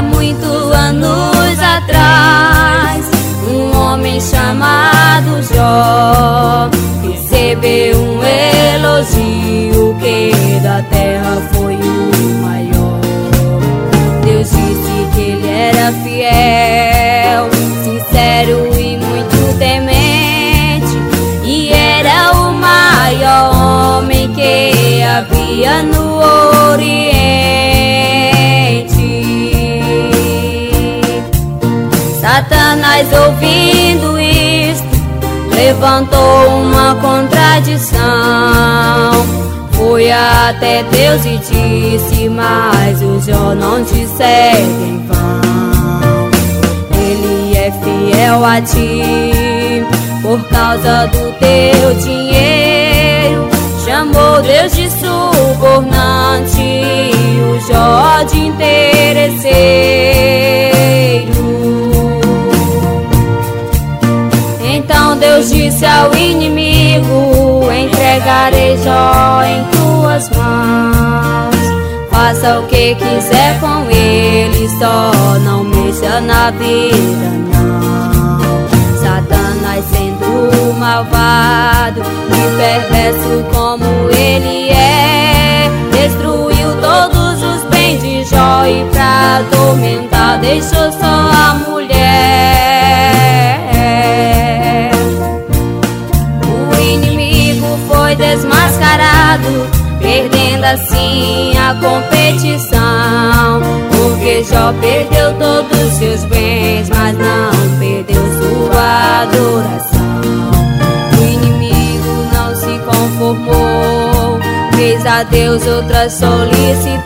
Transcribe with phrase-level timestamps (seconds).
[0.00, 3.04] Há muitos anos atrás,
[3.46, 6.70] um homem chamado Jó
[7.02, 12.98] recebeu um elogio que da terra foi o maior.
[14.24, 17.50] Deus disse que ele era fiel,
[17.84, 20.96] sincero e muito temente,
[21.44, 26.09] e era o maior homem que havia no
[32.70, 34.86] Satanás ouvindo isto
[35.52, 37.98] levantou uma contradição.
[39.72, 46.30] Foi até Deus e disse, mas o Jó não te segue em vão.
[46.96, 49.84] Ele é fiel a ti
[50.22, 53.48] por causa do teu dinheiro.
[53.84, 55.99] Chamou Deus de subornante,
[65.20, 71.56] Deus disse ao inimigo: Entregarei Jó em tuas mãos.
[72.10, 78.68] Faça o que quiser com ele, só não mexa na vida, não.
[78.98, 88.84] Satanás sendo malvado e perverso como ele é, destruiu todos os bens de Jó e
[88.90, 91.89] pra atormentar deixou só a mulher.
[100.72, 103.60] Assim a competição.
[103.90, 110.20] Porque Jó perdeu todos seus bens, mas não perdeu sua adoração.
[111.18, 114.38] O inimigo não se conformou,
[114.74, 117.00] fez a Deus outra solicitude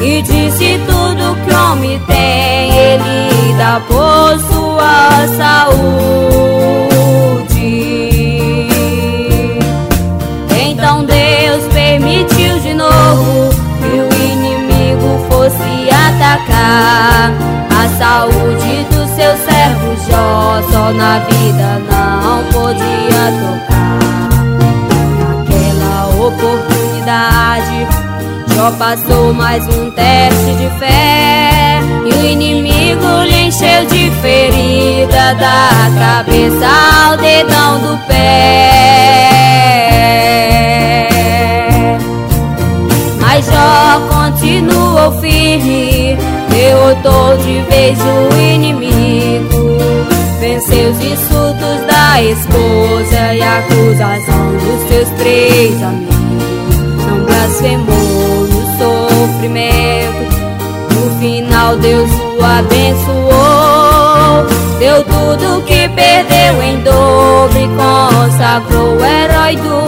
[0.00, 5.26] e disse tudo que o homem tem, ele dá por sua
[20.10, 20.62] Jó.
[20.70, 23.98] Só na vida não podia tocar.
[25.38, 25.96] Naquela
[26.26, 27.78] oportunidade,
[28.54, 31.80] Jó passou mais um teste de fé.
[32.04, 36.66] E o inimigo lhe encheu de ferida da cabeça
[37.06, 38.78] ao dedão do pé.
[43.20, 46.16] Mas Jó continuou firme,
[46.50, 49.67] derrotou de vez o inimigo,
[50.66, 56.16] os insultos da esposa e a acusação dos seus três amigos.
[57.06, 60.36] Não blasfemou no sofrimento,
[60.94, 63.28] no final Deus o abençoou.
[64.80, 69.87] Deu tudo que perdeu em dobro e consagrou o herói do.